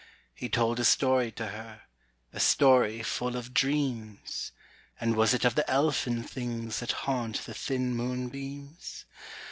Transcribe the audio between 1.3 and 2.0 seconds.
to her,